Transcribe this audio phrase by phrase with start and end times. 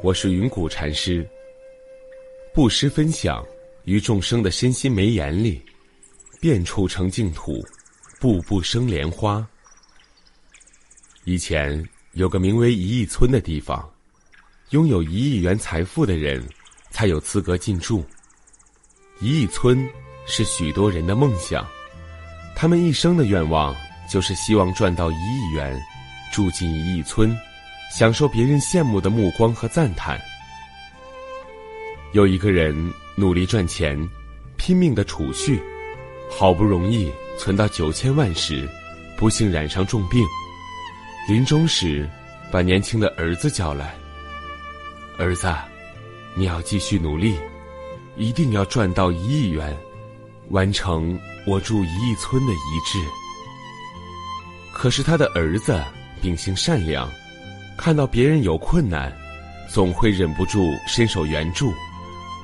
[0.00, 1.28] 我是云谷禅师。
[2.54, 3.44] 布施分享
[3.84, 5.60] 于众生的身心眉眼里，
[6.40, 7.66] 遍处成净土，
[8.20, 9.44] 步步生莲花。
[11.24, 13.92] 以前有个名为一亿村的地方，
[14.70, 16.46] 拥有一亿元财富的人
[16.90, 18.04] 才有资格进驻。
[19.20, 19.84] 一亿村
[20.26, 21.66] 是许多人的梦想，
[22.54, 23.74] 他们一生的愿望
[24.08, 25.76] 就是希望赚到一亿元，
[26.32, 27.36] 住进一亿村。
[27.90, 30.20] 享受别人羡慕的目光和赞叹。
[32.12, 32.74] 有一个人
[33.16, 33.98] 努力赚钱，
[34.56, 35.62] 拼命的储蓄，
[36.30, 38.68] 好不容易存到九千万时，
[39.16, 40.24] 不幸染上重病。
[41.28, 42.08] 临终时，
[42.50, 43.94] 把年轻的儿子叫来
[45.18, 45.54] ：“儿子，
[46.34, 47.36] 你要继续努力，
[48.16, 49.76] 一定要赚到一亿元，
[50.48, 52.98] 完成我住一亿村的遗志。”
[54.72, 55.82] 可是他的儿子
[56.22, 57.10] 秉性善良。
[57.78, 59.16] 看到别人有困难，
[59.68, 61.72] 总会忍不住伸手援助，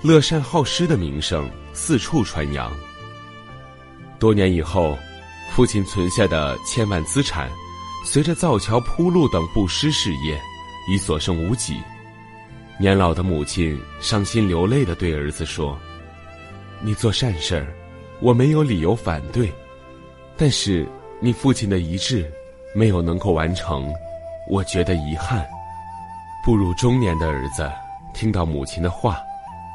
[0.01, 2.73] 乐善好施的名声四处传扬。
[4.21, 4.97] 多年以后，
[5.51, 7.51] 父亲存下的千万资产，
[8.07, 10.41] 随着造桥铺路等布施事业，
[10.89, 11.79] 已所剩无几。
[12.79, 15.77] 年老的母亲伤心流泪的对儿子说
[16.81, 17.67] ：“你做善事儿，
[18.21, 19.53] 我没有理由反对，
[20.37, 20.87] 但是
[21.21, 22.33] 你父亲的遗志，
[22.73, 23.93] 没有能够完成。”
[24.49, 25.47] 我觉得遗憾。
[26.45, 27.71] 步入中年的儿子
[28.13, 29.19] 听到母亲的话，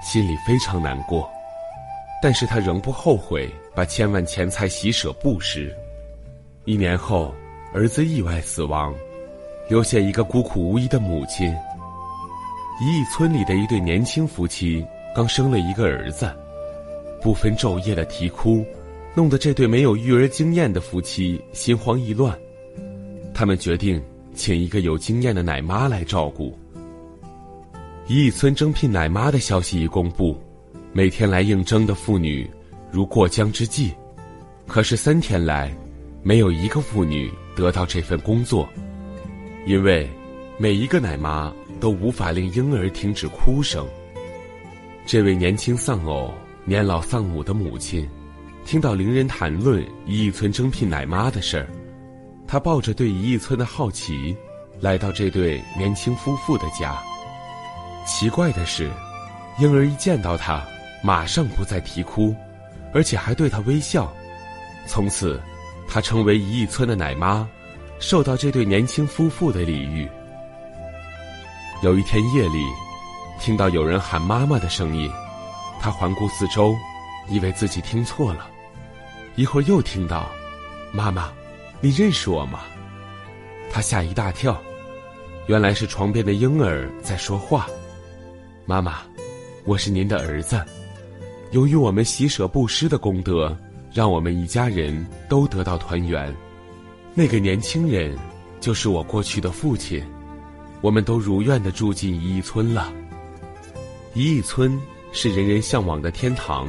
[0.03, 1.27] 心里非常难过，
[2.21, 5.75] 但是他仍不后悔把千万钱财洗舍布施。
[6.65, 7.33] 一年后，
[7.73, 8.93] 儿子意外死亡，
[9.67, 11.51] 留下一个孤苦无依的母亲。
[12.79, 14.85] 一亿村里的一对年轻夫妻
[15.15, 16.31] 刚生了一个儿子，
[17.19, 18.63] 不分昼夜的啼哭，
[19.15, 22.37] 弄得这对没有育儿经验的夫妻心慌意乱。
[23.33, 24.01] 他们决定。
[24.39, 26.57] 请一个有经验的奶妈来照顾。
[28.07, 30.41] 一村征聘奶妈的消息一公布，
[30.93, 32.49] 每天来应征的妇女
[32.89, 33.91] 如过江之鲫。
[34.65, 35.69] 可是三天来，
[36.23, 38.67] 没有一个妇女得到这份工作，
[39.65, 40.09] 因为
[40.57, 43.85] 每一个奶妈都无法令婴儿停止哭声。
[45.05, 46.33] 这位年轻丧偶、
[46.63, 48.07] 年老丧母的母亲，
[48.63, 51.67] 听到邻人谈论一村征聘奶妈的事儿。
[52.51, 54.35] 他抱着对一亿村的好奇，
[54.81, 56.97] 来到这对年轻夫妇的家。
[58.07, 58.89] 奇怪的是，
[59.59, 60.65] 婴儿一见到他，
[61.03, 62.35] 马上不再啼哭，
[62.91, 64.11] 而且还对他微笑。
[64.87, 65.39] 从此，
[65.87, 67.47] 他成为一亿村的奶妈，
[67.99, 70.09] 受到这对年轻夫妇的礼遇。
[71.83, 72.65] 有一天夜里，
[73.39, 75.07] 听到有人喊妈妈的声音，
[75.79, 76.75] 他环顾四周，
[77.27, 78.49] 以为自己听错了。
[79.35, 80.27] 一会儿又听到，
[80.91, 81.31] 妈妈。
[81.81, 82.59] 你认识我吗？
[83.71, 84.61] 他吓一大跳，
[85.47, 87.67] 原来是床边的婴儿在说话。
[88.65, 88.99] 妈妈，
[89.63, 90.61] 我是您的儿子。
[91.51, 93.57] 由于我们喜舍布施的功德，
[93.93, 96.35] 让我们一家人都得到团圆。
[97.13, 98.13] 那个年轻人
[98.59, 100.03] 就是我过去的父亲。
[100.81, 102.93] 我们都如愿的住进一亿村了。
[104.13, 104.77] 一亿村
[105.13, 106.67] 是人人向往的天堂，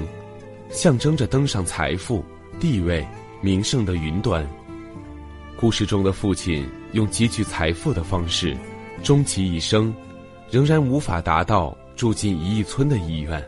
[0.70, 2.24] 象征着登上财富、
[2.60, 3.04] 地位、
[3.40, 4.46] 名胜的云端。
[5.60, 8.56] 故事中的父亲用积聚财富的方式，
[9.02, 9.94] 终其一生，
[10.48, 13.38] 仍然无法达到住进一亿村的意愿。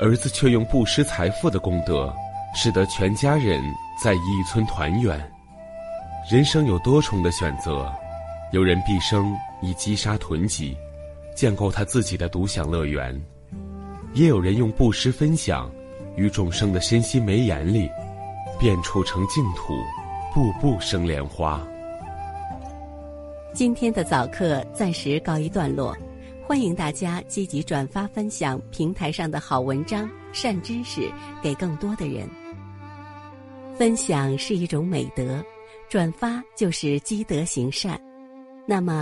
[0.00, 2.12] 儿子却用布施财富的功德，
[2.56, 3.62] 使得全家人
[4.02, 5.16] 在一亿村团圆。
[6.28, 7.88] 人生有多重的选择，
[8.50, 9.32] 有人毕生
[9.62, 10.76] 以积沙囤积，
[11.36, 13.14] 建构他自己的独享乐园；
[14.12, 15.70] 也有人用布施分享，
[16.16, 17.88] 于众生的身心眉眼里，
[18.58, 19.72] 变出成净土。
[20.36, 21.66] 步步生莲花。
[23.54, 25.96] 今天的早课暂时告一段落，
[26.46, 31.10] 欢迎大家积极转发分享平台上的好文章、善知识
[31.42, 32.28] 给更多的人。
[33.78, 35.42] 分享是一种美德，
[35.88, 37.98] 转发就是积德行善。
[38.66, 38.92] 那么。